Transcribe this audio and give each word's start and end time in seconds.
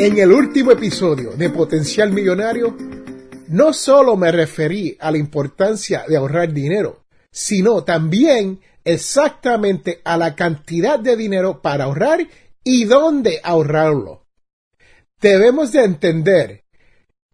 En 0.00 0.18
el 0.18 0.32
último 0.32 0.72
episodio 0.72 1.32
de 1.32 1.50
Potencial 1.50 2.10
Millonario, 2.10 2.74
no 3.48 3.74
solo 3.74 4.16
me 4.16 4.32
referí 4.32 4.96
a 4.98 5.10
la 5.10 5.18
importancia 5.18 6.06
de 6.08 6.16
ahorrar 6.16 6.54
dinero, 6.54 7.04
sino 7.30 7.84
también 7.84 8.60
exactamente 8.82 10.00
a 10.02 10.16
la 10.16 10.34
cantidad 10.34 10.98
de 10.98 11.16
dinero 11.16 11.60
para 11.60 11.84
ahorrar 11.84 12.26
y 12.64 12.86
dónde 12.86 13.40
ahorrarlo. 13.44 14.24
Debemos 15.20 15.70
de 15.72 15.84
entender 15.84 16.64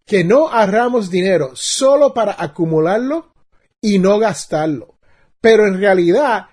que 0.05 0.25
no 0.25 0.48
ahorramos 0.48 1.08
dinero 1.08 1.53
solo 1.55 2.12
para 2.14 2.34
acumularlo 2.36 3.33
y 3.80 4.01
no 4.01 4.19
gastarlo, 4.19 4.98
pero 5.41 5.69
en 5.69 5.78
realidad 5.78 6.47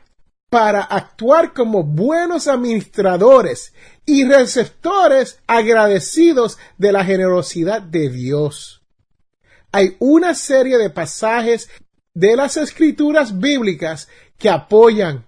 para 0.54 0.84
actuar 0.84 1.52
como 1.52 1.82
buenos 1.82 2.48
administradores 2.48 3.74
y 4.06 4.24
receptores 4.24 5.40
agradecidos 5.48 6.60
de 6.78 6.92
la 6.92 7.04
generosidad 7.04 7.82
de 7.82 8.08
Dios. 8.12 8.84
Hay 9.72 9.98
una 9.98 10.36
serie 10.36 10.78
de 10.78 10.92
pasajes 10.92 11.72
de 12.14 12.36
las 12.36 12.58
escrituras 12.58 13.40
bíblicas 13.40 14.08
que 14.38 14.52
apoyan 14.52 15.26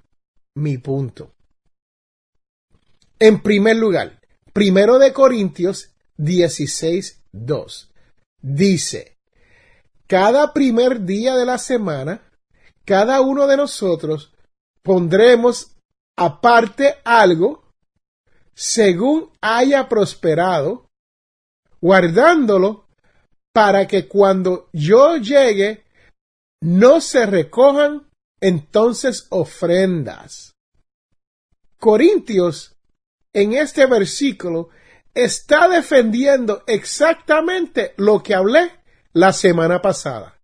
mi 0.53 0.77
punto. 0.77 1.33
En 3.17 3.41
primer 3.41 3.77
lugar, 3.77 4.21
primero 4.53 4.99
de 4.99 5.11
Corintios 5.11 5.89
16, 6.17 7.23
2. 7.31 7.91
Dice, 8.43 9.17
cada 10.05 10.53
primer 10.53 11.01
día 11.01 11.35
de 11.35 11.47
la 11.47 11.57
semana, 11.57 12.21
cada 12.85 13.21
uno 13.21 13.47
de 13.47 13.57
nosotros 13.57 14.34
pondremos 14.85 15.75
aparte 16.15 16.97
algo 17.03 17.65
según 18.53 19.31
haya 19.41 19.89
prosperado, 19.89 20.87
guardándolo 21.81 22.87
para 23.51 23.87
que 23.87 24.07
cuando 24.07 24.69
yo 24.71 25.17
llegue 25.17 25.83
no 26.61 27.01
se 27.01 27.25
recojan 27.25 28.07
entonces 28.39 29.25
ofrendas. 29.31 30.53
Corintios 31.79 32.77
en 33.33 33.53
este 33.53 33.87
versículo 33.87 34.69
está 35.15 35.67
defendiendo 35.67 36.63
exactamente 36.67 37.95
lo 37.97 38.21
que 38.21 38.35
hablé 38.35 38.71
la 39.13 39.33
semana 39.33 39.81
pasada. 39.81 40.39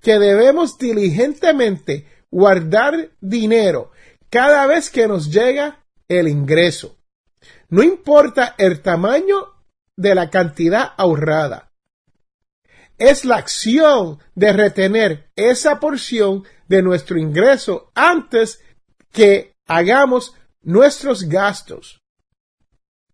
Que 0.00 0.18
debemos 0.18 0.78
diligentemente 0.78 2.06
guardar 2.30 3.10
dinero 3.20 3.90
cada 4.30 4.66
vez 4.66 4.90
que 4.90 5.08
nos 5.08 5.32
llega 5.32 5.84
el 6.08 6.28
ingreso. 6.28 6.96
No 7.68 7.82
importa 7.82 8.54
el 8.58 8.80
tamaño 8.80 9.54
de 9.96 10.14
la 10.14 10.30
cantidad 10.30 10.92
ahorrada. 10.96 11.72
Es 12.96 13.24
la 13.24 13.36
acción 13.36 14.18
de 14.34 14.52
retener 14.52 15.30
esa 15.36 15.78
porción 15.78 16.44
de 16.66 16.82
nuestro 16.82 17.18
ingreso 17.18 17.90
antes 17.94 18.60
que 19.12 19.54
hagamos 19.66 20.34
nuestros 20.62 21.24
gastos 21.24 22.00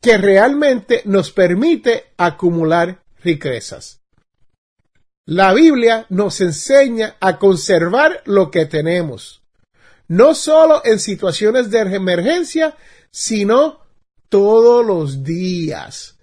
que 0.00 0.18
realmente 0.18 1.00
nos 1.06 1.30
permite 1.30 2.12
acumular 2.18 3.02
riquezas. 3.22 4.03
La 5.26 5.54
Biblia 5.54 6.04
nos 6.10 6.42
enseña 6.42 7.16
a 7.18 7.38
conservar 7.38 8.22
lo 8.26 8.50
que 8.50 8.66
tenemos, 8.66 9.42
no 10.06 10.34
solo 10.34 10.82
en 10.84 10.98
situaciones 10.98 11.70
de 11.70 11.80
emergencia, 11.80 12.76
sino 13.10 13.80
todos 14.28 14.84
los 14.84 15.24
días. 15.24 16.18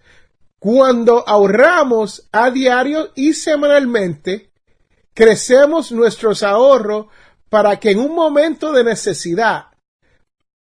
Cuando 0.60 1.28
ahorramos 1.28 2.28
a 2.32 2.52
diario 2.52 3.12
y 3.16 3.34
semanalmente, 3.34 4.52
crecemos 5.16 5.92
nuestros 5.92 6.44
ahorros 6.44 7.08
para 7.50 7.80
que 7.80 7.92
en 7.92 8.00
un 8.00 8.14
momento 8.14 8.72
de 8.72 8.84
necesidad 8.84 9.66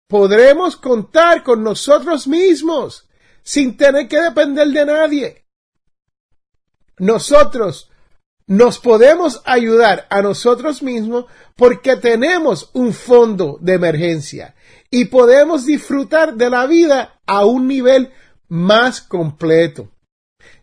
podremos 0.09 0.77
contar 0.77 1.43
con 1.43 1.65
nosotros 1.65 2.29
mismos 2.29 3.09
sin 3.43 3.77
tener 3.77 4.07
que 4.07 4.21
depender 4.21 4.69
de 4.69 4.87
nadie. 4.87 5.45
Nosotros 6.99 7.90
nos 8.51 8.81
podemos 8.81 9.43
ayudar 9.45 10.09
a 10.11 10.23
nosotros 10.23 10.83
mismos 10.83 11.27
porque 11.55 11.95
tenemos 11.95 12.69
un 12.73 12.93
fondo 12.93 13.59
de 13.61 13.75
emergencia 13.75 14.57
y 14.91 15.05
podemos 15.05 15.67
disfrutar 15.67 16.35
de 16.35 16.51
la 16.51 16.67
vida 16.67 17.21
a 17.27 17.45
un 17.45 17.69
nivel 17.69 18.13
más 18.49 19.03
completo, 19.03 19.93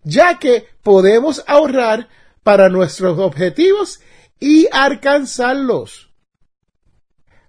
ya 0.04 0.38
que 0.38 0.68
podemos 0.84 1.46
ahorrar 1.48 2.10
para 2.44 2.68
nuestros 2.68 3.20
objetivos 3.20 4.02
y 4.38 4.68
alcanzarlos. 4.70 6.12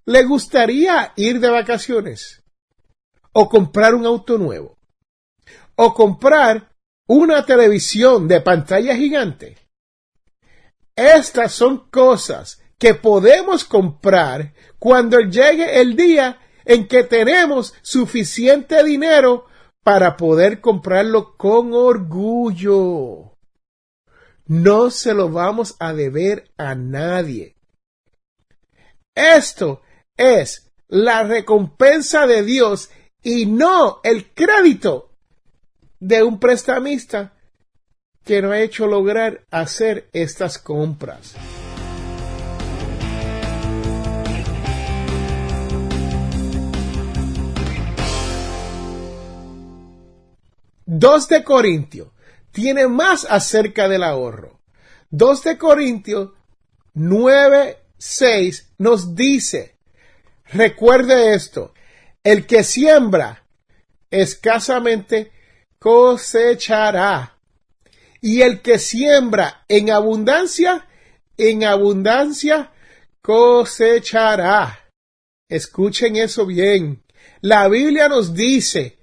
¿Le 0.04 0.22
gustaría 0.22 1.15
ir 1.16 1.41
de 1.41 1.50
vacaciones? 1.50 2.44
¿O 3.32 3.48
comprar 3.48 3.93
un 3.93 4.06
auto 4.06 4.38
nuevo? 4.38 4.78
¿O 5.75 5.93
comprar 5.94 6.71
una 7.09 7.44
televisión 7.44 8.28
de 8.28 8.41
pantalla 8.41 8.94
gigante? 8.94 9.68
Estas 10.98 11.53
son 11.53 11.88
cosas 11.91 12.60
que 12.76 12.92
podemos 12.92 13.64
comprar 13.64 14.53
cuando 14.81 15.20
llegue 15.20 15.81
el 15.81 15.94
día 15.94 16.41
en 16.64 16.88
que 16.88 17.04
tenemos 17.04 17.72
suficiente 17.82 18.82
dinero 18.82 19.47
para 19.84 20.16
poder 20.16 20.60
comprarlo 20.60 21.36
con 21.36 21.72
orgullo. 21.72 23.36
No 24.47 24.91
se 24.91 25.14
lo 25.14 25.28
vamos 25.28 25.76
a 25.78 25.92
deber 25.92 26.50
a 26.56 26.75
nadie. 26.75 27.54
Esto 29.15 29.83
es 30.16 30.72
la 30.89 31.22
recompensa 31.22 32.27
de 32.27 32.42
Dios 32.42 32.91
y 33.22 33.47
no 33.47 34.01
el 34.03 34.34
crédito 34.34 35.12
de 36.01 36.24
un 36.24 36.41
prestamista 36.41 37.38
que 38.28 38.42
no 38.42 38.51
ha 38.51 38.60
hecho 38.60 38.86
lograr 38.86 39.41
hacer 39.51 40.10
estas 40.13 40.59
compras. 40.59 41.34
Dos 50.84 51.27
de 51.28 51.42
Corintio 51.42 52.13
tiene 52.53 52.86
más 52.86 53.27
acerca 53.30 53.89
del 53.89 54.03
ahorro. 54.03 54.60
Dos 55.09 55.42
de 55.42 55.57
Corintios 55.57 56.33
9, 56.92 57.78
6 57.97 58.72
nos 58.77 59.15
dice, 59.15 59.78
Recuerde 60.53 61.33
esto, 61.33 61.72
el 62.22 62.47
que 62.47 62.63
siembra 62.63 63.42
escasamente 64.10 65.33
cosechará. 65.78 67.38
Y 68.20 68.42
el 68.42 68.62
que 68.62 68.78
siembra 68.78 69.65
en 69.68 69.91
abundancia, 69.91 70.86
en 71.36 71.65
abundancia 71.65 72.72
cosechará. 73.22 74.91
Escuchen 75.48 76.16
eso 76.16 76.47
bien. 76.47 77.03
La 77.41 77.68
Biblia 77.68 78.09
nos 78.09 78.34
dice 78.34 78.98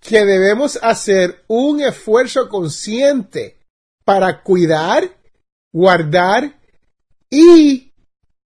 que 0.00 0.24
debemos 0.24 0.78
hacer 0.82 1.44
un 1.46 1.80
esfuerzo 1.80 2.48
consciente 2.48 3.58
para 4.04 4.42
cuidar, 4.42 5.16
guardar 5.72 6.58
y 7.30 7.92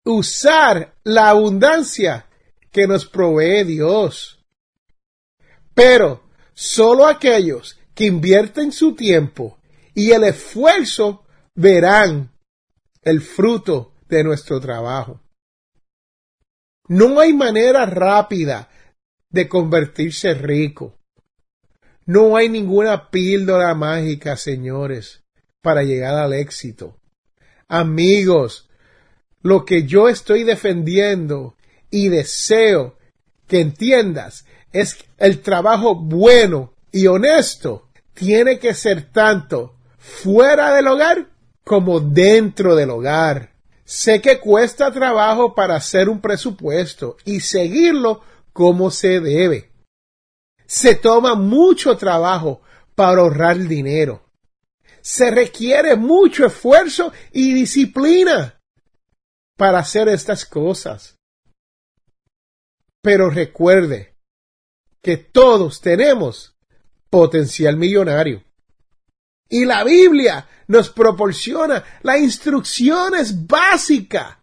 usar 0.04 0.94
la 1.02 1.30
abundancia 1.30 2.26
que 2.70 2.86
nos 2.86 3.06
provee 3.06 3.64
Dios. 3.64 4.38
Pero 5.74 6.24
solo 6.54 7.06
aquellos 7.06 7.78
que 7.94 8.04
invierten 8.04 8.72
su 8.72 8.94
tiempo 8.94 9.55
y 9.96 10.12
el 10.12 10.24
esfuerzo 10.24 11.24
verán 11.54 12.30
el 13.02 13.22
fruto 13.22 13.94
de 14.08 14.22
nuestro 14.22 14.60
trabajo. 14.60 15.22
No 16.86 17.18
hay 17.18 17.32
manera 17.32 17.86
rápida 17.86 18.68
de 19.30 19.48
convertirse 19.48 20.34
rico. 20.34 20.98
No 22.04 22.36
hay 22.36 22.50
ninguna 22.50 23.10
píldora 23.10 23.74
mágica, 23.74 24.36
señores, 24.36 25.24
para 25.62 25.82
llegar 25.82 26.14
al 26.14 26.34
éxito. 26.34 27.00
Amigos, 27.66 28.68
lo 29.40 29.64
que 29.64 29.84
yo 29.84 30.10
estoy 30.10 30.44
defendiendo 30.44 31.56
y 31.90 32.10
deseo 32.10 32.98
que 33.48 33.60
entiendas 33.60 34.44
es 34.72 34.98
el 35.16 35.40
trabajo 35.40 35.94
bueno 35.94 36.74
y 36.92 37.06
honesto 37.06 37.88
tiene 38.12 38.58
que 38.58 38.74
ser 38.74 39.10
tanto 39.10 39.75
fuera 40.06 40.72
del 40.74 40.86
hogar 40.86 41.26
como 41.64 42.00
dentro 42.00 42.76
del 42.76 42.90
hogar. 42.90 43.52
Sé 43.84 44.20
que 44.20 44.38
cuesta 44.40 44.92
trabajo 44.92 45.54
para 45.54 45.76
hacer 45.76 46.08
un 46.08 46.20
presupuesto 46.20 47.16
y 47.24 47.40
seguirlo 47.40 48.22
como 48.52 48.90
se 48.90 49.20
debe. 49.20 49.70
Se 50.66 50.94
toma 50.94 51.34
mucho 51.34 51.96
trabajo 51.96 52.62
para 52.94 53.20
ahorrar 53.20 53.58
dinero. 53.58 54.22
Se 55.00 55.30
requiere 55.30 55.94
mucho 55.96 56.46
esfuerzo 56.46 57.12
y 57.32 57.52
disciplina 57.52 58.60
para 59.56 59.78
hacer 59.78 60.08
estas 60.08 60.44
cosas. 60.44 61.16
Pero 63.02 63.30
recuerde 63.30 64.16
que 65.00 65.16
todos 65.16 65.80
tenemos 65.80 66.56
potencial 67.10 67.76
millonario. 67.76 68.45
Y 69.48 69.64
la 69.64 69.84
Biblia 69.84 70.48
nos 70.68 70.90
proporciona 70.90 71.84
las 72.02 72.18
instrucciones 72.18 73.46
básicas 73.46 74.38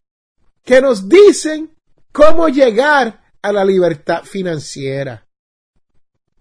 que 0.64 0.82
nos 0.82 1.08
dicen 1.10 1.76
cómo 2.12 2.48
llegar 2.48 3.24
a 3.42 3.52
la 3.52 3.66
libertad 3.66 4.24
financiera. 4.24 5.28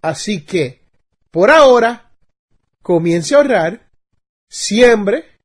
Así 0.01 0.45
que, 0.45 0.85
por 1.31 1.51
ahora, 1.51 2.11
comience 2.81 3.35
a 3.35 3.39
ahorrar, 3.39 3.91
siembre, 4.49 5.39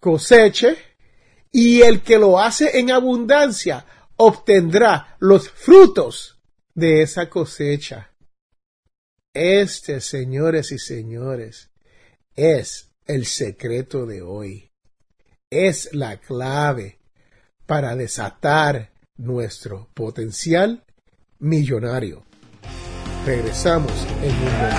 coseche, 0.00 0.76
y 1.50 1.82
el 1.82 2.02
que 2.02 2.18
lo 2.18 2.38
hace 2.38 2.78
en 2.78 2.90
abundancia 2.90 3.86
obtendrá 4.16 5.16
los 5.20 5.50
frutos 5.50 6.38
de 6.74 7.02
esa 7.02 7.28
cosecha. 7.28 8.12
Este, 9.32 10.00
señores 10.00 10.72
y 10.72 10.78
señores, 10.78 11.67
es 12.38 12.90
el 13.04 13.26
secreto 13.26 14.06
de 14.06 14.22
hoy. 14.22 14.70
Es 15.50 15.90
la 15.92 16.16
clave 16.18 17.00
para 17.66 17.96
desatar 17.96 18.92
nuestro 19.16 19.88
potencial 19.92 20.84
millonario. 21.40 22.22
Regresamos 23.26 23.90
en 24.22 24.36
un 24.36 24.44
momento. 24.44 24.76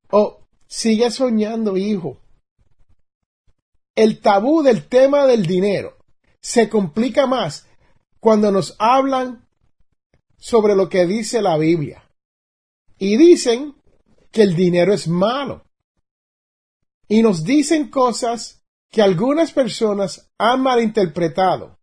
O 0.10 0.48
sigue 0.68 1.12
soñando, 1.12 1.78
hijo. 1.78 2.18
El 3.96 4.20
tabú 4.20 4.62
del 4.62 4.88
tema 4.88 5.26
del 5.26 5.46
dinero 5.46 5.98
se 6.42 6.70
complica 6.70 7.28
más 7.28 7.68
cuando 8.20 8.52
nos 8.52 8.76
hablan 8.80 9.48
sobre 10.38 10.76
lo 10.76 10.90
que 10.90 11.06
dice 11.06 11.42
la 11.42 11.58
Biblia. 11.58 12.04
Y 12.98 13.18
dicen 13.18 13.76
que 14.32 14.42
el 14.42 14.56
dinero 14.56 14.94
es 14.94 15.08
malo. 15.08 15.64
Y 17.08 17.22
nos 17.22 17.44
dicen 17.44 17.90
cosas 17.90 18.64
que 18.90 19.02
algunas 19.02 19.52
personas 19.52 20.32
han 20.38 20.62
malinterpretado 20.62 21.75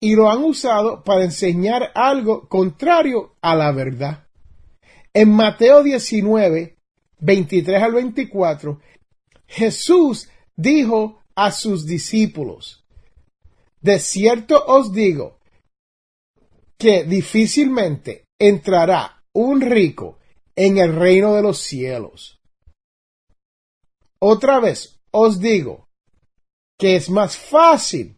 y 0.00 0.14
lo 0.14 0.30
han 0.30 0.44
usado 0.44 1.02
para 1.02 1.24
enseñar 1.24 1.90
algo 1.94 2.48
contrario 2.48 3.36
a 3.40 3.54
la 3.54 3.72
verdad. 3.72 4.26
En 5.12 5.32
Mateo 5.32 5.82
19, 5.82 6.76
23 7.18 7.82
al 7.82 7.92
24, 7.92 8.80
Jesús 9.46 10.28
dijo 10.56 11.22
a 11.34 11.50
sus 11.50 11.86
discípulos, 11.86 12.84
De 13.80 13.98
cierto 13.98 14.64
os 14.66 14.92
digo 14.92 15.38
que 16.76 17.04
difícilmente 17.04 18.24
entrará 18.38 19.24
un 19.32 19.60
rico 19.60 20.18
en 20.54 20.78
el 20.78 20.94
reino 20.94 21.34
de 21.34 21.42
los 21.42 21.58
cielos. 21.58 22.40
Otra 24.20 24.60
vez 24.60 25.00
os 25.10 25.40
digo 25.40 25.88
que 26.78 26.96
es 26.96 27.10
más 27.10 27.36
fácil 27.36 28.17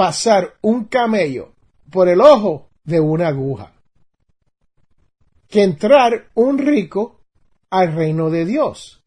pasar 0.00 0.56
un 0.62 0.86
camello 0.86 1.52
por 1.90 2.08
el 2.08 2.22
ojo 2.22 2.70
de 2.84 3.00
una 3.00 3.28
aguja 3.28 3.74
que 5.46 5.62
entrar 5.62 6.30
un 6.32 6.56
rico 6.56 7.20
al 7.68 7.94
reino 7.94 8.30
de 8.30 8.46
Dios. 8.46 9.04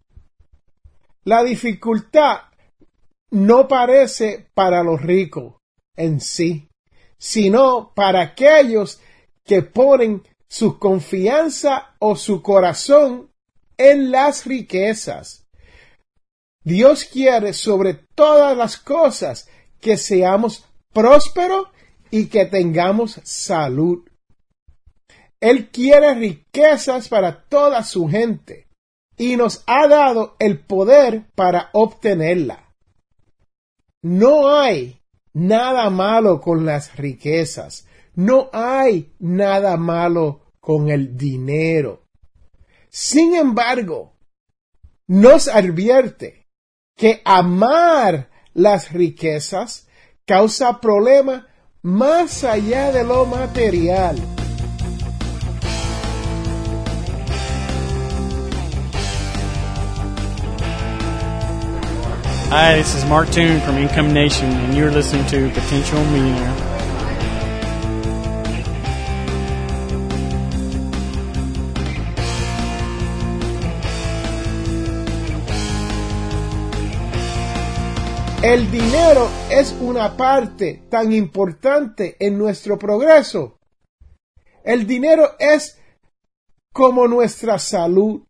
La 1.24 1.44
dificultad 1.44 2.42
no 3.32 3.68
parece 3.68 4.52
para 4.54 4.84
los 4.84 5.02
ricos 5.02 5.56
en 5.96 6.22
sí, 6.22 6.70
sino 7.18 7.92
para 7.96 8.22
aquellos 8.22 9.02
que 9.44 9.64
ponen 9.64 10.22
su 10.48 10.78
confianza 10.78 11.96
o 11.98 12.16
su 12.16 12.44
corazón 12.44 13.32
en 13.78 14.12
las 14.12 14.46
riquezas. 14.46 15.48
Dios 16.64 17.06
quiere 17.06 17.54
sobre 17.54 17.96
todas 17.96 18.56
las 18.56 18.78
cosas 18.78 19.50
que 19.82 19.98
seamos 19.98 20.68
prósperos 20.94 21.68
y 22.12 22.28
que 22.28 22.46
tengamos 22.46 23.20
salud. 23.24 24.08
Él 25.40 25.70
quiere 25.72 26.14
riquezas 26.14 27.10
para 27.10 27.44
toda 27.46 27.84
su 27.84 28.08
gente 28.08 28.68
y 29.18 29.36
nos 29.36 29.64
ha 29.68 29.88
dado 29.88 30.36
el 30.40 30.60
poder 30.60 31.26
para 31.36 31.70
obtenerla. 31.74 32.74
No 34.02 34.58
hay 34.58 35.02
nada 35.34 35.90
malo 35.90 36.40
con 36.40 36.66
las 36.66 36.96
riquezas. 36.96 37.88
No 38.16 38.50
hay 38.54 39.14
nada 39.20 39.76
malo 39.78 40.42
con 40.60 40.90
el 40.90 41.18
dinero. 41.18 42.04
Sin 42.90 43.36
embargo, 43.36 44.14
nos 45.08 45.48
advierte 45.48 46.48
que 46.96 47.22
amar 47.26 48.30
las 48.54 48.92
riquezas 48.92 49.88
causa 50.26 50.80
problemas 50.80 51.44
más 51.82 52.44
allá 52.44 52.92
de 52.92 53.04
lo 53.04 53.26
material. 53.26 54.16
Hi, 62.50 62.76
this 62.76 62.96
is 62.96 63.04
Mark 63.06 63.32
Toon 63.32 63.60
from 63.62 63.78
Income 63.78 64.14
Nation, 64.14 64.50
and 64.50 64.78
you're 64.78 64.92
listening 64.92 65.26
to 65.28 65.50
Potential 65.60 66.00
Millionaire. 66.06 66.73
El 78.44 78.70
dinero 78.70 79.30
es 79.50 79.74
una 79.80 80.18
parte 80.18 80.84
tan 80.90 81.14
importante 81.14 82.18
en 82.20 82.38
nuestro 82.38 82.78
progreso. 82.78 83.58
El 84.66 84.86
dinero 84.86 85.38
es 85.40 85.80
como 86.74 87.08
nuestra 87.08 87.58
salud. 87.58 88.22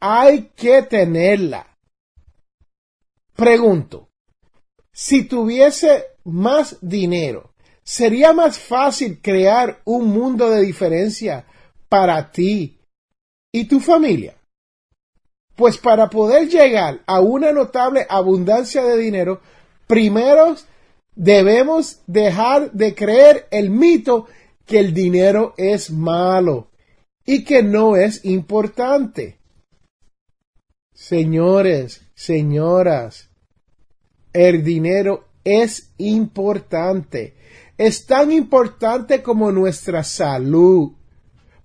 Hay 0.00 0.50
que 0.56 0.80
tenerla. 0.84 1.76
Pregunto, 3.36 4.08
si 4.90 5.24
tuviese 5.24 6.06
más 6.24 6.78
dinero, 6.80 7.52
¿sería 7.82 8.32
más 8.32 8.58
fácil 8.58 9.20
crear 9.20 9.82
un 9.84 10.08
mundo 10.08 10.48
de 10.48 10.62
diferencia 10.62 11.44
para 11.90 12.32
ti 12.32 12.80
y 13.52 13.68
tu 13.68 13.78
familia? 13.78 14.40
Pues 15.56 15.78
para 15.78 16.10
poder 16.10 16.48
llegar 16.48 17.00
a 17.06 17.20
una 17.20 17.52
notable 17.52 18.06
abundancia 18.08 18.82
de 18.82 18.98
dinero, 18.98 19.40
primero 19.86 20.56
debemos 21.14 22.00
dejar 22.06 22.72
de 22.72 22.94
creer 22.94 23.46
el 23.50 23.70
mito 23.70 24.26
que 24.66 24.80
el 24.80 24.92
dinero 24.92 25.54
es 25.56 25.90
malo 25.90 26.68
y 27.24 27.44
que 27.44 27.62
no 27.62 27.96
es 27.96 28.24
importante. 28.24 29.38
Señores, 30.92 32.02
señoras, 32.14 33.28
el 34.32 34.64
dinero 34.64 35.26
es 35.44 35.90
importante. 35.98 37.34
Es 37.78 38.06
tan 38.06 38.32
importante 38.32 39.22
como 39.22 39.52
nuestra 39.52 40.02
salud. 40.04 40.92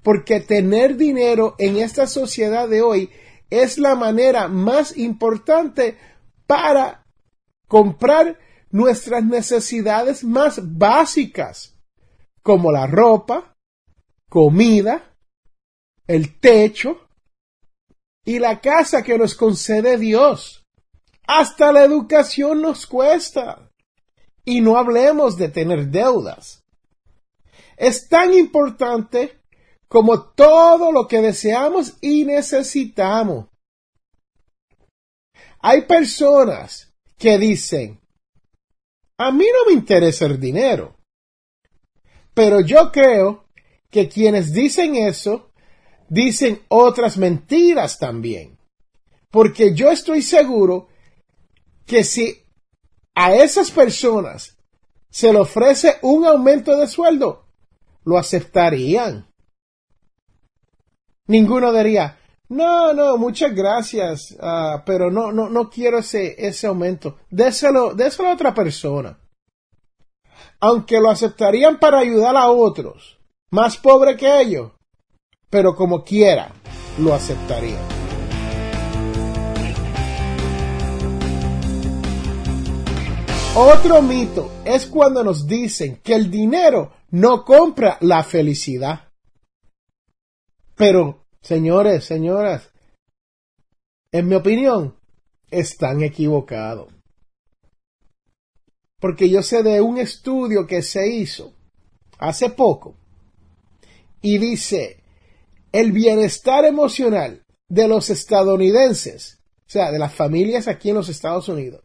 Porque 0.04 0.40
tener 0.40 0.96
dinero 0.96 1.56
en 1.58 1.78
esta 1.78 2.08
sociedad 2.08 2.70
de 2.70 2.82
hoy 2.82 3.10
es 3.50 3.78
la 3.78 3.96
manera 3.96 4.48
más 4.48 4.98
importante 4.98 5.98
para 6.46 7.06
comprar 7.68 8.38
nuestras 8.72 9.24
necesidades 9.24 10.24
más 10.24 10.60
básicas, 10.78 11.76
como 12.44 12.72
la 12.72 12.88
ropa, 12.88 13.56
comida, 14.30 15.16
el 16.08 16.40
techo, 16.40 17.10
y 18.30 18.38
la 18.38 18.62
casa 18.62 19.02
que 19.02 19.18
nos 19.18 19.34
concede 19.34 19.98
Dios. 19.98 20.64
Hasta 21.26 21.72
la 21.72 21.84
educación 21.84 22.62
nos 22.62 22.86
cuesta. 22.86 23.72
Y 24.46 24.62
no 24.62 24.78
hablemos 24.78 25.36
de 25.36 25.50
tener 25.50 25.88
deudas. 25.88 26.64
Es 27.76 28.08
tan 28.08 28.34
importante 28.34 29.39
como 29.90 30.22
todo 30.22 30.92
lo 30.92 31.08
que 31.08 31.20
deseamos 31.20 31.96
y 32.00 32.24
necesitamos. 32.24 33.48
Hay 35.60 35.82
personas 35.82 36.94
que 37.18 37.38
dicen, 37.38 38.00
a 39.18 39.32
mí 39.32 39.46
no 39.52 39.70
me 39.70 39.74
interesa 39.74 40.26
el 40.26 40.40
dinero. 40.40 40.96
Pero 42.34 42.62
yo 42.62 42.92
creo 42.92 43.46
que 43.90 44.08
quienes 44.08 44.54
dicen 44.54 44.96
eso 44.96 45.52
dicen 46.08 46.62
otras 46.70 47.18
mentiras 47.18 48.00
también. 48.00 48.58
Porque 49.32 49.74
yo 49.74 49.92
estoy 49.92 50.22
seguro 50.22 50.88
que 51.86 52.04
si 52.04 52.42
a 53.16 53.36
esas 53.36 53.72
personas 53.72 54.58
se 55.10 55.34
le 55.34 55.40
ofrece 55.40 55.98
un 56.04 56.26
aumento 56.26 56.78
de 56.78 56.88
sueldo, 56.88 57.48
lo 58.06 58.18
aceptarían. 58.18 59.29
Ninguno 61.30 61.72
diría, 61.72 62.18
no, 62.48 62.92
no, 62.92 63.16
muchas 63.20 63.54
gracias, 63.54 64.36
ah, 64.42 64.82
pero 64.84 65.12
no, 65.12 65.32
no, 65.32 65.48
no 65.48 65.70
quiero 65.70 66.00
ese, 66.00 66.36
ese 66.44 66.66
aumento. 66.66 67.20
Déselo, 67.30 67.94
déselo 67.94 68.30
a 68.30 68.34
otra 68.34 68.56
persona. 68.56 69.20
Aunque 70.60 71.00
lo 71.00 71.12
aceptarían 71.12 71.78
para 71.78 72.00
ayudar 72.00 72.36
a 72.36 72.50
otros, 72.50 73.20
más 73.52 73.78
pobre 73.78 74.18
que 74.18 74.42
ellos, 74.42 74.72
pero 75.52 75.76
como 75.76 76.04
quiera 76.04 76.52
lo 76.98 77.14
aceptaría. 77.14 77.78
Otro 83.56 84.02
mito 84.02 84.52
es 84.66 84.88
cuando 84.88 85.24
nos 85.24 85.46
dicen 85.46 86.02
que 86.04 86.16
el 86.16 86.32
dinero 86.32 86.92
no 87.12 87.46
compra 87.46 87.98
la 88.02 88.24
felicidad. 88.24 89.10
Pero, 90.80 91.19
señores, 91.42 92.06
señoras, 92.06 92.72
en 94.12 94.28
mi 94.28 94.36
opinión, 94.36 94.96
están 95.52 96.02
equivocados. 96.04 96.94
Porque 99.00 99.30
yo 99.30 99.42
sé 99.44 99.64
de 99.64 99.82
un 99.82 99.98
estudio 99.98 100.68
que 100.68 100.82
se 100.82 101.08
hizo 101.08 101.54
hace 102.18 102.50
poco 102.50 102.96
y 104.22 104.38
dice 104.38 105.04
el 105.72 105.92
bienestar 105.92 106.66
emocional 106.66 107.46
de 107.70 107.88
los 107.88 108.10
estadounidenses, 108.10 109.40
o 109.68 109.72
sea, 109.72 109.92
de 109.92 110.00
las 110.00 110.14
familias 110.14 110.68
aquí 110.68 110.90
en 110.90 110.96
los 110.96 111.10
Estados 111.10 111.48
Unidos, 111.48 111.84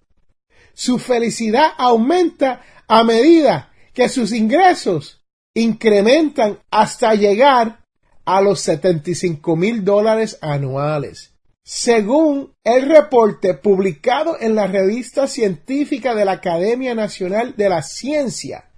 su 0.73 0.99
felicidad 0.99 1.68
aumenta 1.76 2.62
a 2.88 3.04
medida 3.04 3.73
que 3.92 4.08
sus 4.08 4.32
ingresos 4.32 5.23
incrementan 5.54 6.58
hasta 6.70 7.14
llegar 7.14 7.84
a 8.25 8.40
los 8.40 8.61
75 8.61 9.57
mil 9.57 9.85
dólares 9.85 10.38
anuales. 10.40 11.33
Según 11.62 12.54
el 12.62 12.88
reporte 12.88 13.54
publicado 13.54 14.37
en 14.38 14.54
la 14.54 14.66
revista 14.66 15.26
científica 15.26 16.14
de 16.14 16.25
la 16.25 16.33
Academia 16.33 16.95
Nacional 16.95 17.54
de 17.57 17.69
la 17.71 17.83
Ciencia, 17.83 18.71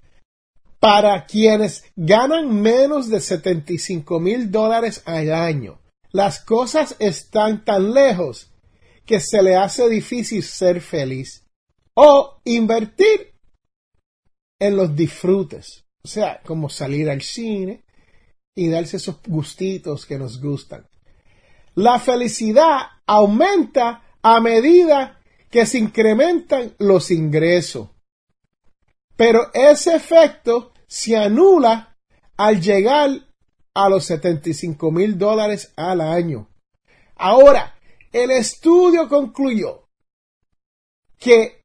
para 0.79 1.27
quienes 1.27 1.85
ganan 1.97 2.61
menos 2.61 3.09
de 3.09 3.21
75 3.21 4.21
mil 4.21 4.51
dólares 4.51 5.03
al 5.05 5.33
año. 5.33 5.81
Las 6.13 6.41
cosas 6.41 6.97
están 6.99 7.65
tan 7.65 7.93
lejos 7.93 8.53
que 9.05 9.21
se 9.21 9.43
le 9.43 9.57
hace 9.57 9.89
difícil 9.89 10.43
ser 10.43 10.81
feliz 10.81 11.47
o 11.95 12.41
invertir 12.45 13.35
en 14.59 14.77
los 14.77 14.95
disfrutes. 14.95 15.85
O 16.03 16.09
sea, 16.09 16.41
como 16.45 16.69
salir 16.69 17.11
al 17.11 17.23
cine 17.23 17.85
y 18.57 18.69
darse 18.69 18.97
esos 18.97 19.17
gustitos 19.27 20.07
que 20.07 20.19
nos 20.19 20.41
gustan. 20.41 20.87
La 21.77 22.01
felicidad 22.01 22.79
aumenta 23.07 24.03
a 24.23 24.41
medida 24.41 25.21
que 25.51 25.67
se 25.67 25.79
incrementan 25.79 26.75
los 26.79 27.11
ingresos. 27.11 27.91
Pero 29.15 29.53
ese 29.55 29.95
efecto 29.95 30.73
se 30.89 31.17
anula 31.17 31.97
al 32.37 32.61
llegar 32.61 33.11
a 33.75 33.89
los 33.89 34.07
75 34.07 34.91
mil 34.91 35.19
dólares 35.19 35.73
al 35.77 36.01
año. 36.01 36.49
Ahora, 37.15 37.79
el 38.13 38.31
estudio 38.31 39.09
concluyó 39.09 39.89
que 41.19 41.61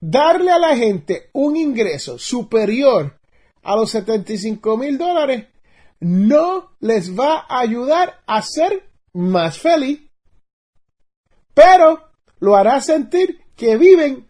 darle 0.00 0.50
a 0.50 0.58
la 0.58 0.76
gente 0.76 1.30
un 1.32 1.56
ingreso 1.56 2.18
superior 2.18 3.18
a 3.62 3.76
los 3.76 3.90
75 3.90 4.76
mil 4.76 4.98
dólares 4.98 5.46
no 6.04 6.76
les 6.80 7.18
va 7.18 7.46
a 7.48 7.60
ayudar 7.60 8.22
a 8.26 8.42
ser 8.42 8.90
más 9.14 9.58
feliz, 9.58 10.02
pero 11.54 12.10
lo 12.40 12.56
hará 12.56 12.82
sentir 12.82 13.40
que 13.56 13.78
viven 13.78 14.28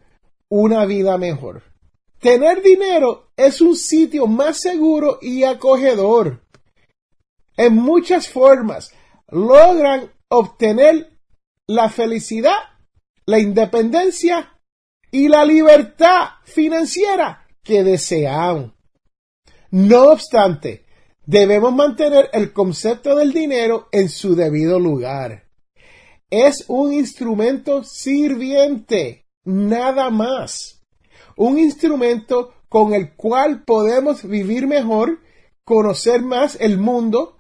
una 0.49 0.85
vida 0.85 1.19
mejor. 1.19 1.65
Tener 2.21 2.63
dinero 2.63 3.33
es 3.37 3.61
un 3.61 3.75
sitio 3.75 4.29
más 4.29 4.59
seguro 4.59 5.19
y 5.21 5.43
acogedor. 5.43 6.45
En 7.57 7.75
muchas 7.75 8.29
formas 8.29 8.93
logran 9.27 10.13
obtener 10.29 11.19
la 11.67 11.89
felicidad, 11.89 12.55
la 13.27 13.41
independencia 13.41 14.61
y 15.11 15.27
la 15.27 15.45
libertad 15.45 16.35
financiera 16.45 17.49
que 17.65 17.83
desean. 17.83 18.77
No 19.73 20.13
obstante, 20.13 20.84
debemos 21.27 21.75
mantener 21.75 22.29
el 22.33 22.53
concepto 22.53 23.17
del 23.17 23.33
dinero 23.33 23.89
en 23.93 24.09
su 24.09 24.35
debido 24.35 24.79
lugar. 24.79 25.45
Es 26.31 26.65
un 26.69 26.93
instrumento 26.93 27.85
sirviente, 27.85 29.27
nada 29.45 30.11
más. 30.11 30.83
Un 31.37 31.59
instrumento 31.59 32.55
con 32.69 32.95
el 32.95 33.15
cual 33.15 33.63
podemos 33.65 34.25
vivir 34.25 34.67
mejor, 34.67 35.21
conocer 35.65 36.23
más 36.23 36.57
el 36.61 36.79
mundo, 36.79 37.39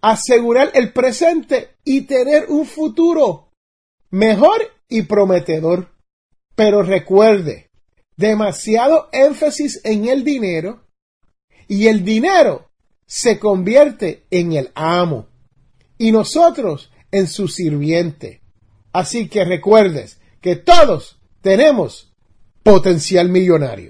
asegurar 0.00 0.70
el 0.74 0.92
presente 0.92 1.76
y 1.84 2.02
tener 2.02 2.46
un 2.48 2.66
futuro 2.66 3.52
mejor 4.10 4.60
y 4.88 5.02
prometedor. 5.02 5.88
Pero 6.54 6.82
recuerde, 6.82 7.70
demasiado 8.16 9.08
énfasis 9.12 9.80
en 9.84 10.08
el 10.08 10.24
dinero 10.24 10.84
y 11.68 11.86
el 11.86 12.04
dinero 12.04 12.69
se 13.10 13.40
convierte 13.40 14.24
en 14.30 14.52
el 14.52 14.70
amo 14.76 15.26
y 15.98 16.12
nosotros 16.12 16.92
en 17.10 17.26
su 17.26 17.48
sirviente. 17.48 18.40
Así 18.92 19.28
que 19.28 19.44
recuerdes 19.44 20.20
que 20.40 20.54
todos 20.54 21.18
tenemos 21.40 22.12
potencial 22.62 23.28
millonario. 23.28 23.89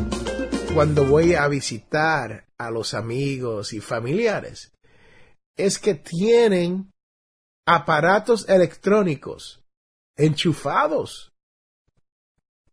cuando 0.73 1.05
voy 1.05 1.35
a 1.35 1.47
visitar 1.49 2.47
a 2.57 2.71
los 2.71 2.93
amigos 2.93 3.73
y 3.73 3.81
familiares 3.81 4.71
es 5.57 5.77
que 5.79 5.95
tienen 5.95 6.91
aparatos 7.67 8.47
electrónicos 8.47 9.61
enchufados 10.17 11.33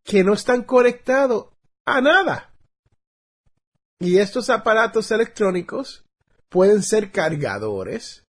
que 0.05 0.23
no 0.23 0.35
están 0.35 0.63
conectados 0.63 1.49
a 1.87 2.01
nada. 2.01 2.55
Y 4.01 4.19
estos 4.19 4.49
aparatos 4.49 5.11
electrónicos 5.11 6.05
pueden 6.49 6.83
ser 6.83 7.11
cargadores 7.11 8.25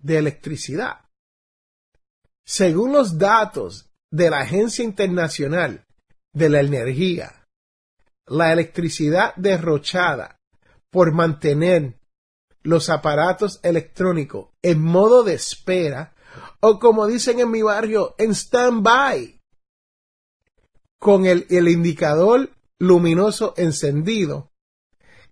de 0.00 0.16
electricidad. 0.16 1.04
Según 2.46 2.92
los 2.92 3.18
datos 3.18 3.90
de 4.10 4.30
la 4.30 4.40
Agencia 4.40 4.82
Internacional 4.82 5.84
de 6.32 6.48
la 6.48 6.60
Energía, 6.60 7.37
la 8.28 8.52
electricidad 8.52 9.34
derrochada 9.36 10.40
por 10.90 11.12
mantener 11.12 11.98
los 12.62 12.90
aparatos 12.90 13.60
electrónicos 13.62 14.48
en 14.62 14.82
modo 14.82 15.22
de 15.22 15.34
espera 15.34 16.14
o 16.60 16.78
como 16.78 17.06
dicen 17.06 17.40
en 17.40 17.50
mi 17.50 17.62
barrio, 17.62 18.14
en 18.18 18.34
stand-by, 18.34 19.40
con 20.98 21.26
el, 21.26 21.46
indicador 21.50 22.50
luminoso 22.78 23.54
encendido, 23.56 24.50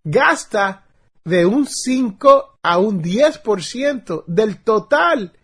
gasta 0.04 0.86
de 1.24 1.44
un 1.44 1.66
5 1.66 2.58
a 2.62 2.78
un 2.78 3.02
10% 3.02 4.24
del 4.26 4.62
total 4.62 5.36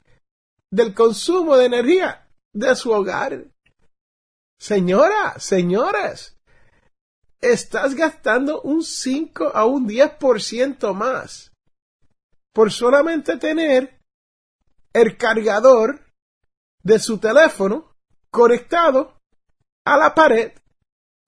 del 0.70 0.94
consumo 0.94 1.56
de 1.56 1.66
energía 1.66 2.28
de 2.54 2.74
su 2.76 2.92
hogar. 2.92 3.46
Señora, 4.60 5.38
señores, 5.38 6.31
estás 7.42 7.94
gastando 7.94 8.62
un 8.62 8.82
5 8.82 9.50
a 9.52 9.66
un 9.66 9.88
10% 9.88 10.94
más 10.94 11.52
por 12.54 12.70
solamente 12.70 13.36
tener 13.36 13.98
el 14.92 15.16
cargador 15.16 16.00
de 16.82 16.98
su 16.98 17.18
teléfono 17.18 17.96
conectado 18.30 19.18
a 19.84 19.96
la 19.96 20.14
pared 20.14 20.52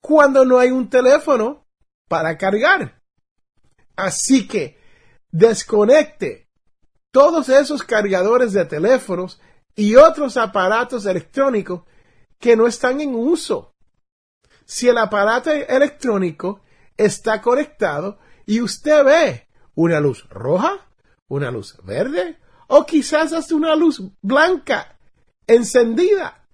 cuando 0.01 0.45
no 0.45 0.57
hay 0.57 0.71
un 0.71 0.89
teléfono 0.89 1.65
para 2.07 2.37
cargar. 2.37 3.01
Así 3.95 4.47
que 4.47 4.79
desconecte 5.31 6.47
todos 7.11 7.49
esos 7.49 7.83
cargadores 7.83 8.53
de 8.53 8.65
teléfonos 8.65 9.41
y 9.75 9.95
otros 9.95 10.37
aparatos 10.37 11.05
electrónicos 11.05 11.83
que 12.39 12.55
no 12.55 12.67
están 12.67 13.01
en 13.01 13.15
uso. 13.15 13.74
Si 14.65 14.87
el 14.89 14.97
aparato 14.97 15.51
electrónico 15.51 16.61
está 16.97 17.41
conectado 17.41 18.17
y 18.45 18.61
usted 18.61 19.03
ve 19.03 19.47
una 19.75 19.99
luz 19.99 20.27
roja, 20.29 20.87
una 21.27 21.51
luz 21.51 21.77
verde 21.83 22.39
o 22.67 22.85
quizás 22.85 23.31
hasta 23.33 23.55
una 23.55 23.75
luz 23.75 24.01
blanca 24.21 24.97
encendida, 25.45 26.47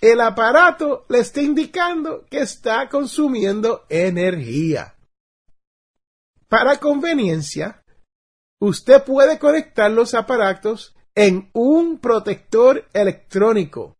el 0.00 0.20
aparato 0.20 1.06
le 1.08 1.20
está 1.20 1.40
indicando 1.40 2.26
que 2.26 2.40
está 2.40 2.88
consumiendo 2.88 3.86
energía. 3.88 4.94
Para 6.48 6.78
conveniencia, 6.78 7.82
usted 8.60 9.02
puede 9.02 9.38
conectar 9.38 9.90
los 9.90 10.12
aparatos 10.14 10.94
en 11.14 11.50
un 11.54 11.98
protector 11.98 12.86
electrónico 12.92 13.96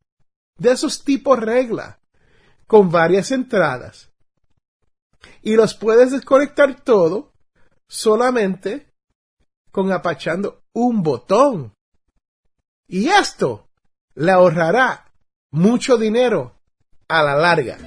de 0.59 0.73
esos 0.73 1.03
tipos 1.03 1.41
regla 1.41 1.99
con 2.67 2.91
varias 2.91 3.31
entradas 3.31 4.11
y 5.43 5.55
los 5.55 5.75
puedes 5.75 6.11
desconectar 6.11 6.81
todo 6.81 7.33
solamente 7.89 8.93
con 9.71 9.93
apachando 9.93 10.63
un 10.73 11.03
botón. 11.03 11.75
Y 12.89 13.09
esto 13.09 13.69
le 14.15 14.33
ahorrará 14.33 15.13
mucho 15.53 15.97
dinero 15.97 16.55
a 17.09 17.23
la 17.23 17.37
larga. 17.37 17.79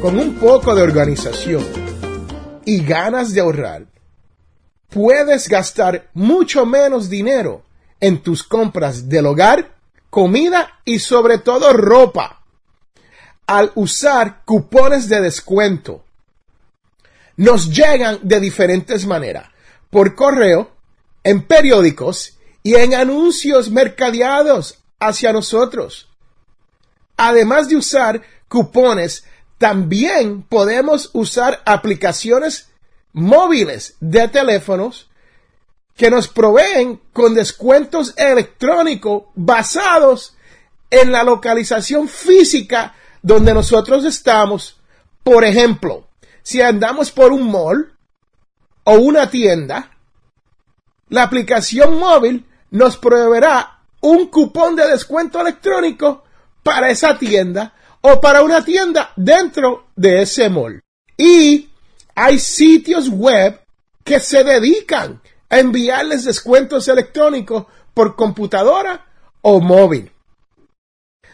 Con 0.00 0.18
un 0.18 0.34
poco 0.40 0.74
de 0.74 0.82
organización 0.82 1.64
y 2.64 2.84
ganas 2.84 3.32
de 3.32 3.40
ahorrar, 3.40 3.86
puedes 4.88 5.48
gastar 5.48 6.10
mucho 6.14 6.66
menos 6.66 7.08
dinero 7.08 7.62
en 8.02 8.20
tus 8.20 8.42
compras 8.42 9.08
del 9.08 9.26
hogar, 9.26 9.76
comida 10.10 10.80
y 10.84 10.98
sobre 10.98 11.38
todo 11.38 11.72
ropa 11.72 12.42
al 13.46 13.70
usar 13.76 14.42
cupones 14.44 15.08
de 15.08 15.20
descuento. 15.20 16.04
Nos 17.36 17.70
llegan 17.70 18.18
de 18.22 18.40
diferentes 18.40 19.06
maneras, 19.06 19.48
por 19.88 20.16
correo, 20.16 20.72
en 21.22 21.46
periódicos 21.46 22.36
y 22.64 22.74
en 22.74 22.94
anuncios 22.94 23.70
mercadeados 23.70 24.80
hacia 24.98 25.32
nosotros. 25.32 26.08
Además 27.16 27.68
de 27.68 27.76
usar 27.76 28.20
cupones, 28.48 29.24
también 29.58 30.42
podemos 30.42 31.10
usar 31.12 31.62
aplicaciones 31.64 32.68
móviles 33.12 33.94
de 34.00 34.26
teléfonos 34.26 35.08
que 35.96 36.10
nos 36.10 36.28
proveen 36.28 37.00
con 37.12 37.34
descuentos 37.34 38.14
electrónicos 38.16 39.24
basados 39.34 40.36
en 40.90 41.12
la 41.12 41.24
localización 41.24 42.08
física 42.08 42.94
donde 43.22 43.54
nosotros 43.54 44.04
estamos. 44.04 44.78
Por 45.22 45.44
ejemplo, 45.44 46.08
si 46.42 46.60
andamos 46.60 47.10
por 47.10 47.32
un 47.32 47.50
mall 47.50 47.96
o 48.84 48.94
una 48.94 49.30
tienda, 49.30 49.90
la 51.08 51.22
aplicación 51.22 51.98
móvil 51.98 52.44
nos 52.70 52.96
proveerá 52.96 53.78
un 54.00 54.26
cupón 54.26 54.74
de 54.74 54.88
descuento 54.88 55.40
electrónico 55.40 56.24
para 56.62 56.90
esa 56.90 57.18
tienda 57.18 57.74
o 58.00 58.20
para 58.20 58.42
una 58.42 58.64
tienda 58.64 59.12
dentro 59.16 59.86
de 59.94 60.22
ese 60.22 60.48
mall. 60.48 60.82
Y 61.16 61.70
hay 62.14 62.38
sitios 62.38 63.08
web 63.08 63.60
que 64.04 64.20
se 64.20 64.42
dedican 64.42 65.21
a 65.52 65.58
enviarles 65.58 66.24
descuentos 66.24 66.88
electrónicos 66.88 67.66
por 67.92 68.16
computadora 68.16 69.04
o 69.42 69.60
móvil. 69.60 70.10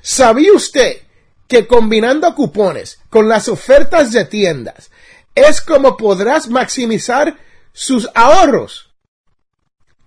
¿Sabía 0.02 0.52
usted 0.52 1.02
que 1.46 1.68
combinando 1.68 2.35
cupones 2.35 2.98
con 3.11 3.28
las 3.28 3.48
ofertas 3.48 4.11
de 4.12 4.24
tiendas 4.24 4.90
es 5.37 5.61
como 5.61 5.96
podrás 5.96 6.48
maximizar 6.48 7.38
sus 7.72 8.11
ahorros? 8.12 8.92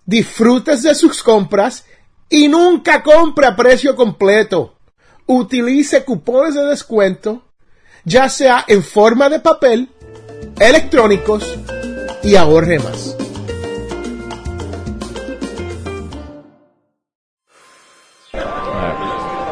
Disfrutes 0.05 0.83
de 0.83 0.93
sus 0.93 1.23
compras 1.23 1.85
y 2.29 2.49
nunca 2.49 3.03
compre 3.03 3.47
a 3.47 3.55
precio 3.55 3.95
completo. 3.95 4.75
Utilice 5.25 6.03
cupones 6.03 6.55
de 6.55 6.65
descuento, 6.65 7.45
ya 8.03 8.27
sea 8.27 8.65
en 8.67 8.83
forma 8.83 9.29
de 9.29 9.39
papel, 9.39 9.89
electrónicos 10.59 11.57
y 12.23 12.35
ahorre 12.35 12.77
más. 12.79 13.15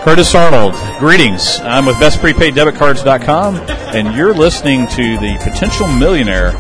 Curtis 0.04 0.34
Arnold, 0.34 0.76
greetings. 0.98 1.60
I'm 1.60 1.86
with 1.86 1.98
bestprepaiddebitcards.com, 1.98 3.56
and 3.94 4.16
you're 4.16 4.34
listening 4.34 4.88
to 4.88 5.18
The 5.18 5.38
Potential 5.44 5.90
Millionaire. 5.90 6.54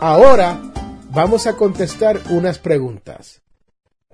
Ahora 0.00 0.58
vamos 1.10 1.46
a 1.46 1.54
contestar 1.54 2.18
unas 2.30 2.58
preguntas. 2.58 3.42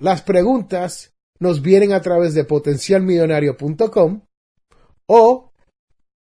Las 0.01 0.23
preguntas 0.23 1.15
nos 1.39 1.63
vienen 1.63 1.93
a 1.93 2.03
través 2.03 2.35
de 2.35 2.43
potencialmillonario.com 2.43 4.23
o 5.07 5.53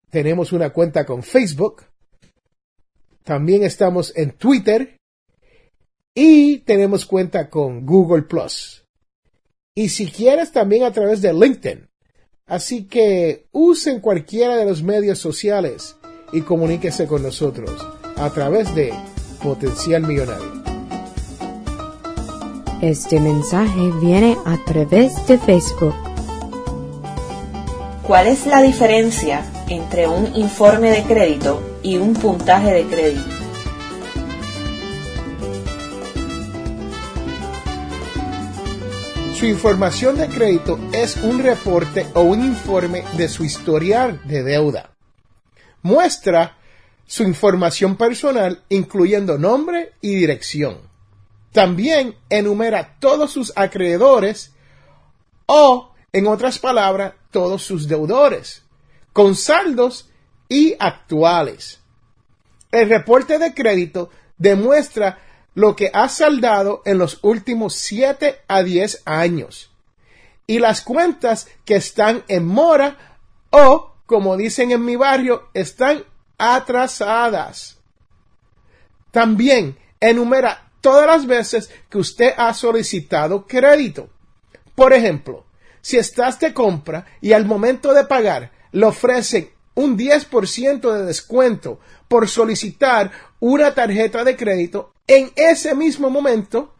tenemos 0.10 0.54
una 0.54 0.69
cuenta 0.69 1.06
con 1.06 1.21
Facebook. 1.21 1.84
También 3.26 3.63
estamos 3.63 4.13
en 4.15 4.32
Twitter 4.32 5.00
y 6.13 6.60
tenemos 6.60 7.06
cuenta 7.06 7.50
con 7.50 7.86
Google 7.86 8.24
Plus. 8.24 8.86
Y 9.74 9.89
si 9.89 10.08
quieres 10.08 10.52
también 10.52 10.84
a 10.84 10.91
través 10.91 11.21
de 11.21 11.34
LinkedIn. 11.34 11.88
Así 12.45 12.86
que 12.86 13.47
usen 13.52 14.02
cualquiera 14.02 14.58
de 14.58 14.65
los 14.65 14.84
medios 14.84 15.19
sociales 15.19 15.95
y 16.34 16.41
comuníquese 16.41 17.08
con 17.08 17.24
nosotros 17.24 17.71
a 18.17 18.30
través 18.32 18.76
de 18.76 18.93
Potencial 19.41 20.02
Millonario. 20.06 20.62
Este 22.82 23.19
mensaje 23.19 23.91
viene 24.02 24.38
a 24.45 24.58
través 24.65 25.26
de 25.28 25.38
Facebook. 25.38 25.93
¿Cuál 28.06 28.28
es 28.28 28.45
la 28.47 28.62
diferencia 28.62 29.45
entre 29.69 30.08
un 30.08 30.36
informe 30.36 30.91
de 30.91 31.04
crédito 31.04 31.62
y 31.84 31.97
un 31.97 32.13
puntaje 32.13 32.74
de 32.74 32.84
crédito? 32.84 33.40
Su 39.41 39.47
información 39.47 40.17
de 40.17 40.27
crédito 40.27 40.77
es 40.93 41.17
un 41.17 41.39
reporte 41.39 42.06
o 42.13 42.21
un 42.21 42.45
informe 42.45 43.04
de 43.17 43.27
su 43.27 43.43
historial 43.43 44.21
de 44.25 44.43
deuda. 44.43 44.91
Muestra 45.82 46.58
su 47.08 47.23
información 47.23 47.95
personal 47.95 48.62
incluyendo 48.69 49.39
nombre 49.39 49.93
y 49.99 50.13
dirección. 50.13 50.77
También 51.51 52.13
enumera 52.30 52.97
todos 52.99 53.32
sus 53.32 53.51
acreedores 53.56 54.51
o, 55.47 55.91
en 56.13 56.27
otras 56.27 56.60
palabras, 56.60 57.15
todos 57.32 57.63
sus 57.63 57.88
deudores, 57.88 58.62
con 59.12 59.34
saldos 59.34 60.08
y 60.49 60.75
actuales. 60.77 61.80
El 62.71 62.89
reporte 62.89 63.39
de 63.39 63.56
crédito 63.56 64.12
demuestra 64.38 65.17
lo 65.53 65.75
que 65.75 65.91
ha 65.93 66.07
saldado 66.09 66.81
en 66.85 66.97
los 66.97 67.19
últimos 67.23 67.75
7 67.75 68.41
a 68.47 68.63
10 68.63 69.03
años 69.05 69.71
y 70.47 70.59
las 70.59 70.81
cuentas 70.81 71.47
que 71.65 71.75
están 71.75 72.23
en 72.27 72.45
mora 72.45 73.17
o, 73.51 73.93
como 74.05 74.37
dicen 74.37 74.71
en 74.71 74.83
mi 74.83 74.95
barrio, 74.95 75.49
están 75.53 76.03
atrasadas. 76.37 77.77
También 79.11 79.77
enumera 79.99 80.71
todas 80.81 81.05
las 81.05 81.25
veces 81.25 81.69
que 81.89 81.97
usted 81.97 82.33
ha 82.37 82.53
solicitado 82.53 83.45
crédito. 83.45 84.09
Por 84.75 84.93
ejemplo, 84.93 85.45
si 85.81 85.97
estás 85.97 86.39
de 86.39 86.53
compra 86.53 87.05
y 87.21 87.33
al 87.33 87.45
momento 87.45 87.93
de 87.93 88.05
pagar 88.05 88.51
le 88.71 88.85
ofrecen 88.85 89.51
un 89.81 89.97
10% 89.97 90.93
de 90.93 91.05
descuento 91.05 91.79
por 92.07 92.27
solicitar 92.27 93.11
una 93.39 93.73
tarjeta 93.73 94.23
de 94.23 94.35
crédito, 94.35 94.93
en 95.07 95.31
ese 95.35 95.75
mismo 95.75 96.09
momento, 96.09 96.75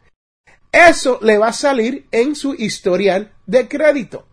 eso 0.70 1.18
le 1.22 1.38
va 1.38 1.48
a 1.48 1.52
salir 1.52 2.06
en 2.12 2.34
su 2.34 2.54
historial 2.54 3.32
de 3.46 3.68
crédito. 3.68 4.26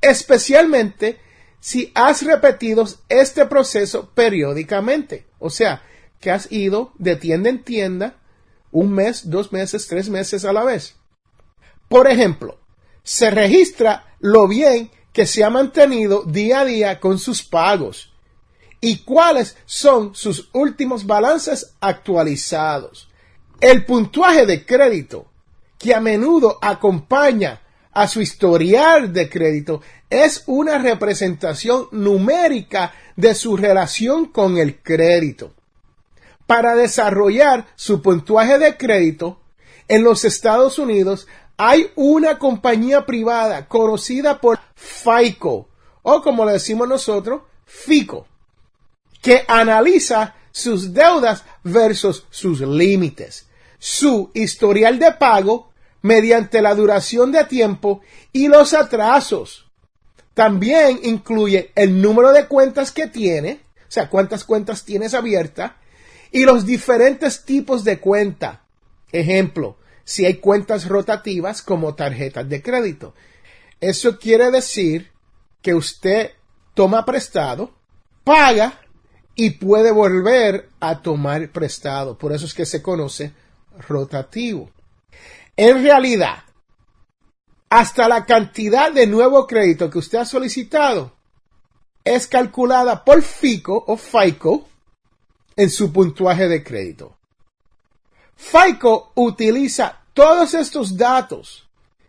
Especialmente 0.00 1.18
si 1.60 1.92
has 1.94 2.22
repetido 2.22 2.86
este 3.08 3.46
proceso 3.46 4.10
periódicamente. 4.14 5.26
O 5.38 5.50
sea, 5.50 5.82
que 6.18 6.30
has 6.30 6.50
ido 6.50 6.92
de 6.98 7.16
tienda 7.16 7.50
en 7.50 7.62
tienda 7.62 8.16
un 8.72 8.92
mes, 8.92 9.30
dos 9.30 9.52
meses, 9.52 9.86
tres 9.86 10.08
meses 10.08 10.44
a 10.44 10.52
la 10.52 10.64
vez. 10.64 10.96
Por 11.88 12.08
ejemplo, 12.08 12.60
se 13.02 13.30
registra 13.30 14.16
lo 14.20 14.46
bien 14.48 14.90
que 15.12 15.26
se 15.26 15.44
ha 15.44 15.50
mantenido 15.50 16.24
día 16.24 16.60
a 16.60 16.64
día 16.64 17.00
con 17.00 17.18
sus 17.18 17.42
pagos 17.42 18.12
y 18.80 18.98
cuáles 18.98 19.56
son 19.66 20.14
sus 20.14 20.48
últimos 20.52 21.06
balances 21.06 21.74
actualizados. 21.80 23.08
El 23.60 23.84
puntuaje 23.84 24.46
de 24.46 24.64
crédito 24.64 25.26
que 25.78 25.94
a 25.94 26.00
menudo 26.00 26.58
acompaña 26.60 27.60
a 27.92 28.06
su 28.06 28.20
historial 28.20 29.12
de 29.12 29.28
crédito 29.28 29.82
es 30.08 30.44
una 30.46 30.78
representación 30.78 31.88
numérica 31.90 32.92
de 33.16 33.34
su 33.34 33.56
relación 33.56 34.26
con 34.26 34.58
el 34.58 34.78
crédito. 34.80 35.52
Para 36.46 36.74
desarrollar 36.74 37.66
su 37.76 38.02
puntuaje 38.02 38.58
de 38.58 38.76
crédito, 38.76 39.40
en 39.90 40.04
los 40.04 40.24
Estados 40.24 40.78
Unidos 40.78 41.26
hay 41.62 41.92
una 41.94 42.38
compañía 42.38 43.04
privada 43.04 43.68
conocida 43.68 44.40
por 44.40 44.58
FICO, 44.74 45.68
o 46.00 46.22
como 46.22 46.46
le 46.46 46.52
decimos 46.52 46.88
nosotros, 46.88 47.42
FICO, 47.66 48.26
que 49.20 49.44
analiza 49.46 50.36
sus 50.50 50.94
deudas 50.94 51.44
versus 51.62 52.24
sus 52.30 52.62
límites, 52.62 53.46
su 53.78 54.30
historial 54.32 54.98
de 54.98 55.12
pago 55.12 55.70
mediante 56.00 56.62
la 56.62 56.74
duración 56.74 57.30
de 57.30 57.44
tiempo 57.44 58.00
y 58.32 58.48
los 58.48 58.72
atrasos. 58.72 59.66
También 60.32 61.00
incluye 61.02 61.72
el 61.74 62.00
número 62.00 62.32
de 62.32 62.46
cuentas 62.46 62.90
que 62.90 63.06
tiene, 63.06 63.60
o 63.80 63.90
sea, 63.90 64.08
cuántas 64.08 64.44
cuentas 64.44 64.86
tienes 64.86 65.12
abiertas, 65.12 65.72
y 66.32 66.46
los 66.46 66.64
diferentes 66.64 67.44
tipos 67.44 67.84
de 67.84 67.98
cuenta. 67.98 68.62
Ejemplo, 69.12 69.76
si 70.10 70.26
hay 70.26 70.38
cuentas 70.38 70.88
rotativas 70.88 71.62
como 71.62 71.94
tarjetas 71.94 72.48
de 72.48 72.60
crédito. 72.60 73.14
Eso 73.80 74.18
quiere 74.18 74.50
decir 74.50 75.12
que 75.62 75.72
usted 75.72 76.32
toma 76.74 77.04
prestado, 77.04 77.70
paga 78.24 78.80
y 79.36 79.50
puede 79.50 79.92
volver 79.92 80.68
a 80.80 81.00
tomar 81.00 81.52
prestado. 81.52 82.18
Por 82.18 82.32
eso 82.32 82.44
es 82.44 82.54
que 82.54 82.66
se 82.66 82.82
conoce 82.82 83.32
rotativo. 83.86 84.72
En 85.56 85.80
realidad, 85.84 86.42
hasta 87.68 88.08
la 88.08 88.26
cantidad 88.26 88.90
de 88.90 89.06
nuevo 89.06 89.46
crédito 89.46 89.90
que 89.90 89.98
usted 89.98 90.18
ha 90.18 90.24
solicitado 90.24 91.12
es 92.02 92.26
calculada 92.26 93.04
por 93.04 93.22
FICO 93.22 93.84
o 93.86 93.96
FICO 93.96 94.68
en 95.54 95.70
su 95.70 95.92
puntuaje 95.92 96.48
de 96.48 96.64
crédito. 96.64 97.16
FICO 98.34 99.12
utiliza 99.14 99.99
todos 100.12 100.54
estos 100.54 100.96
datos 100.96 101.68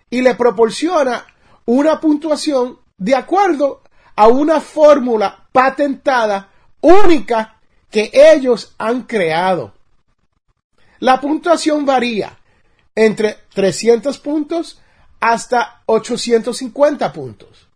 y 0.09 0.21
le 0.21 0.35
proporciona 0.35 1.25
una 1.65 1.99
puntuación 1.99 2.79
de 2.97 3.15
acuerdo 3.15 3.81
a 4.15 4.27
una 4.27 4.59
fórmula 4.59 5.47
patentada 5.51 6.49
única 6.81 7.59
que 7.89 8.11
ellos 8.13 8.73
han 8.77 9.03
creado. 9.03 9.73
La 10.99 11.19
puntuación 11.19 11.85
varía 11.85 12.37
entre 12.95 13.37
300 13.53 14.17
puntos 14.19 14.79
hasta 15.19 15.81
850 15.85 17.13
puntos. 17.13 17.67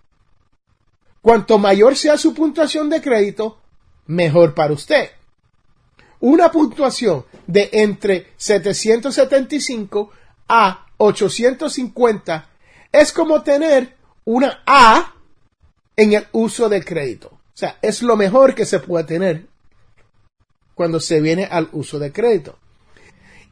Cuanto 1.22 1.58
mayor 1.58 1.96
sea 1.96 2.18
su 2.18 2.34
puntuación 2.34 2.90
de 2.90 3.02
crédito, 3.02 3.60
mejor 4.06 4.54
para 4.54 4.74
usted. 4.74 5.10
Una 6.26 6.52
puntuación 6.52 7.24
de 7.46 7.70
entre 7.72 8.34
775 8.36 10.10
a 10.48 10.88
850 10.98 12.50
es 12.92 13.14
como 13.14 13.44
tener 13.44 13.96
una 14.24 14.64
A 14.66 15.14
en 15.96 16.14
el 16.14 16.26
uso 16.32 16.68
de 16.68 16.84
crédito. 16.84 17.28
O 17.28 17.40
sea, 17.54 17.78
es 17.80 18.02
lo 18.02 18.16
mejor 18.16 18.56
que 18.56 18.66
se 18.66 18.80
puede 18.80 19.04
tener 19.04 19.46
cuando 20.74 21.00
se 21.00 21.22
viene 21.22 21.46
al 21.46 21.70
uso 21.74 22.00
de 22.00 22.12
crédito. 22.12 22.58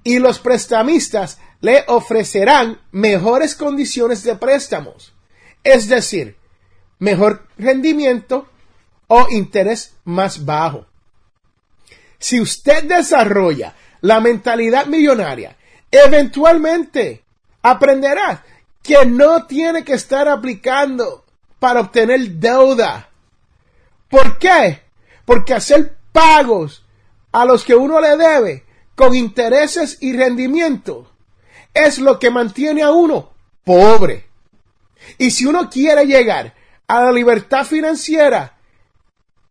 Y 0.03 0.17
los 0.17 0.39
prestamistas 0.39 1.37
le 1.61 1.83
ofrecerán 1.87 2.81
mejores 2.91 3.53
condiciones 3.53 4.23
de 4.23 4.35
préstamos, 4.35 5.13
es 5.63 5.87
decir, 5.87 6.37
mejor 6.97 7.45
rendimiento 7.55 8.47
o 9.05 9.27
interés 9.29 9.93
más 10.05 10.43
bajo. 10.43 10.87
Si 12.23 12.39
usted 12.39 12.85
desarrolla 12.85 13.75
la 13.99 14.21
mentalidad 14.21 14.85
millonaria, 14.85 15.57
eventualmente 15.91 17.21
aprenderá 17.61 18.45
que 18.81 19.05
no 19.05 19.45
tiene 19.45 19.83
que 19.83 19.95
estar 19.95 20.29
aplicando 20.29 21.25
para 21.59 21.81
obtener 21.81 22.21
deuda. 22.29 23.09
¿Por 24.09 24.39
qué? 24.39 24.83
Porque 25.25 25.53
hacer 25.53 25.97
pagos 26.13 26.85
a 27.33 27.43
los 27.43 27.65
que 27.65 27.75
uno 27.75 27.99
le 27.99 28.15
debe 28.15 28.63
con 28.95 29.13
intereses 29.13 29.97
y 29.99 30.15
rendimiento 30.15 31.11
es 31.73 31.99
lo 31.99 32.19
que 32.19 32.31
mantiene 32.31 32.83
a 32.83 32.91
uno 32.91 33.33
pobre. 33.65 34.29
Y 35.17 35.31
si 35.31 35.45
uno 35.45 35.69
quiere 35.69 36.05
llegar 36.05 36.53
a 36.87 37.01
la 37.01 37.11
libertad 37.11 37.65
financiera, 37.65 38.55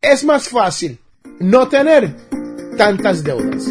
es 0.01 0.25
más 0.25 0.49
fácil 0.49 0.99
no 1.39 1.69
tener 1.69 2.42
tantas 2.77 3.25
deudas. 3.25 3.65